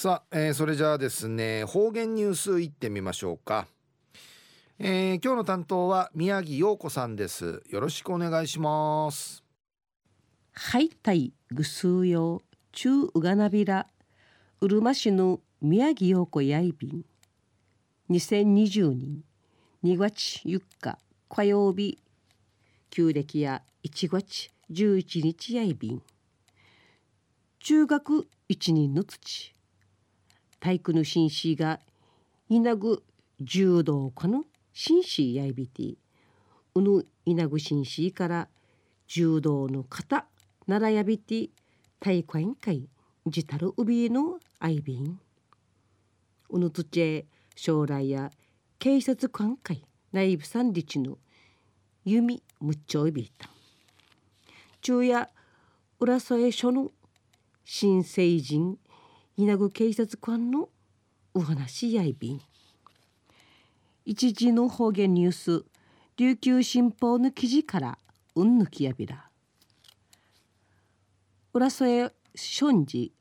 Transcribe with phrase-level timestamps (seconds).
[0.00, 3.66] さあ、えー、それじゃあですね方言ニュースいってみましょうか、
[4.78, 7.62] えー、今日の担当は宮城陽子さんです。
[7.68, 9.44] よろしくお願いします。
[10.54, 12.40] はいたいぐすうよ
[12.72, 13.88] 中うがなびら
[14.62, 17.04] うるま市の宮城陽子やいびん。
[18.08, 19.22] 2020年
[19.84, 20.98] 2月4日
[21.28, 21.98] 火曜日
[22.88, 26.02] 旧暦や1月11日やいびん。
[27.58, 29.54] 中学一人の土。
[30.60, 31.80] 体育の紳士が
[32.48, 33.02] 稲ぐ
[33.40, 35.94] 柔道家の紳士やいびて
[36.74, 38.48] うぬ稲ぐ紳士から
[39.08, 40.26] 柔道の型
[40.66, 41.48] ならやびて
[41.98, 42.88] 体育委員会
[43.26, 45.18] 自たるうびのあいびん
[46.50, 48.30] うぬつちえ将来や
[48.78, 49.82] 警察官会
[50.12, 51.18] 内部三日の
[52.04, 53.48] 弓むっちょいびいた。
[54.82, 55.28] 昼夜
[55.98, 56.90] 浦添署の
[57.64, 58.78] 新成人
[59.40, 60.68] 稲ぐ警察官の
[61.32, 62.42] お話やいびん。
[64.04, 65.64] 一時の方言ニュース
[66.18, 67.98] 琉球新報の記事から
[68.34, 69.30] うんぬきやびら。
[71.54, 73.14] 浦添春時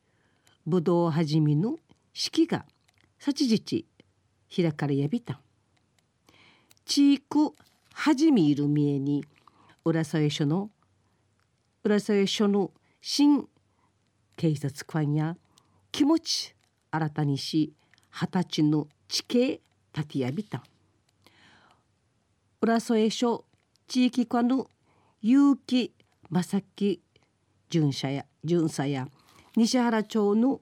[0.68, 1.78] ぶどうはじみの
[2.12, 2.66] 式が
[3.18, 3.86] 幸日
[4.54, 5.40] 開かれやびた。
[6.84, 7.54] 地域
[7.94, 9.24] はじみいる見えに
[9.86, 10.70] 浦添署の
[11.86, 13.48] 浦添署の新
[14.36, 15.38] 警察官や
[15.92, 16.56] 気持ち
[16.92, 17.74] 新たにし
[18.12, 19.62] 二十歳の地形
[19.96, 20.64] 立てやびた。
[22.62, 23.46] 浦添署
[23.88, 24.70] 地域課の
[25.22, 25.92] 結城
[26.30, 27.00] 正樹
[27.70, 29.08] 巡査や巡査や
[29.56, 30.62] 西原町の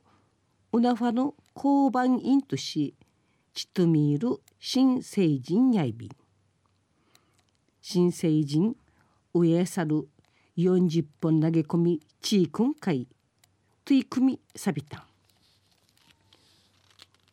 [0.71, 2.93] うなファの交番員とし
[3.53, 6.09] ちとみいる新成人やいびん。
[7.81, 8.75] 新成人
[9.33, 10.07] 上さる
[10.57, 13.07] 40本投げ込み地域今回
[13.85, 15.06] 取り組みさびた。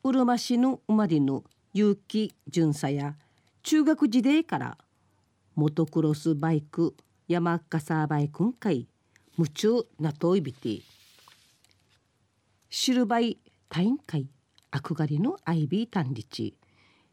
[0.06, 3.16] うるま市の生まれの結城巡査や
[3.62, 4.76] 中学時代から
[5.54, 6.94] モトクロスバイク
[7.26, 8.86] 山笠バイクんかい
[9.38, 10.82] 夢中なといびて
[12.68, 13.38] シルバイ
[13.70, 14.28] タイン会
[14.70, 16.52] 憧れのアイビー単立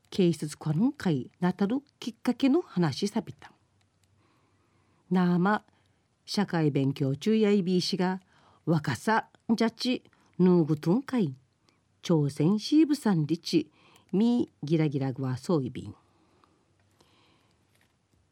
[0.10, 3.54] 警察官会なたるきっかけの話さびた。
[5.10, 5.64] なあま
[6.26, 8.20] 社会勉強中やいびいしが
[8.66, 10.04] 若さじゃち
[10.38, 11.34] ぬぐとんかい
[12.02, 13.70] 朝鮮シーブさんりち
[14.12, 15.96] みギラギラグワそういびん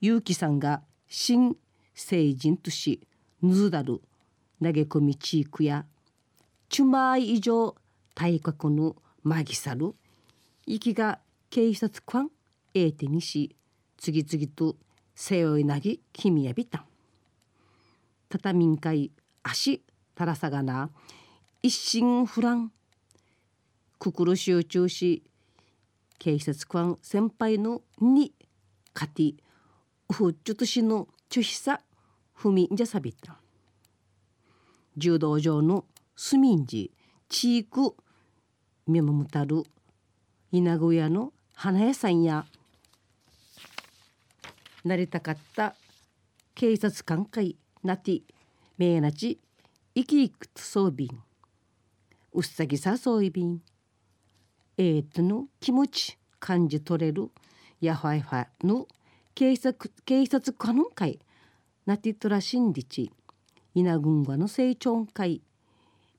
[0.01, 1.55] ゆうきさんが新
[1.93, 3.01] 成人とし
[3.41, 4.01] ぬずだる
[4.61, 5.85] 投げ込み地域や
[6.69, 7.75] チュマイ以上
[8.15, 9.93] 体格のまぎさる
[10.65, 11.19] 息が
[11.49, 12.29] 警察官
[12.73, 13.55] えいてにし
[13.97, 14.75] 次々と
[15.15, 16.85] 背負いなぎ君やびた
[18.29, 19.11] 畳んかい
[19.43, 19.83] 足
[20.15, 20.89] たらさがな
[21.61, 22.71] 一心不乱
[23.99, 25.23] 心集中し
[26.19, 28.33] 警察官先輩のに
[28.93, 29.33] かて
[30.09, 31.81] ふっちゅとしのちゅひさ
[32.33, 33.37] ふみんじゃさびた。
[34.95, 35.83] 柔道場の
[36.15, 36.91] すみんじ
[37.27, 37.93] ちいく
[38.87, 39.63] みもむたる
[40.53, 42.45] 稲小屋の花屋さんや
[44.85, 45.75] なりたかった
[46.55, 48.21] 警察官会なて
[48.77, 49.39] めいなち
[49.93, 51.09] 生き生きとそうびん。
[52.31, 53.61] うっさぎさそういびん。
[54.81, 57.29] えー、との気持ち感じ取れる
[57.81, 58.87] やファイファの
[59.35, 61.19] 警察警察官の会
[61.85, 63.11] なてとらしんりち
[63.75, 65.41] 稲群馬の成長会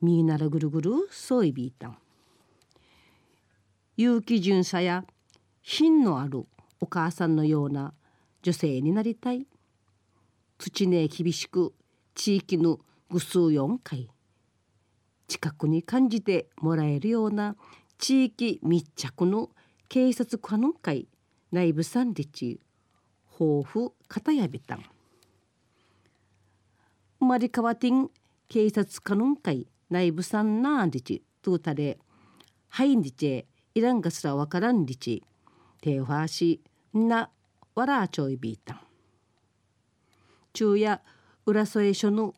[0.03, 1.97] みーならぐるぐるそういびいたん。
[3.97, 5.06] 有機巡査や
[5.62, 6.44] 品のある
[6.81, 7.94] お母さんのような
[8.42, 9.47] 女性になりたい。
[10.59, 11.72] 土ね厳しく
[12.15, 12.78] 地域の
[13.09, 14.10] ぐ数4回
[15.28, 17.56] 近くに感じてもらえるような
[18.00, 19.50] 地域密着の
[19.91, 21.06] 警察官の会
[21.53, 22.59] 内部産立
[23.38, 24.84] 豊富片やびたん。
[27.19, 28.09] 生まれ変わってん
[28.49, 31.98] 警察官の会内部産なんでちとたれ
[32.71, 33.45] はいんでち
[33.75, 35.22] いらんがすらわからんりち
[35.83, 36.63] 手をはし
[36.95, 37.28] な
[37.75, 38.80] わらちょいびいたん。
[40.54, 41.03] 昼夜
[41.45, 42.33] 浦添署の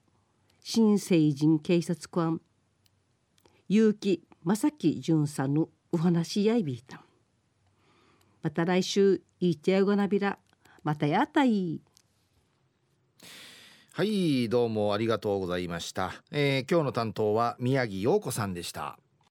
[0.61, 2.41] 新成人警察官
[3.69, 7.01] 結城正樹巡査のお話やいびいたん。
[8.43, 10.39] また来週いっちゃうごなびら
[10.83, 11.81] またやたい
[13.93, 18.99] はいどうもありがとうございました、えー、今日の担当は宮城陽子さんでした。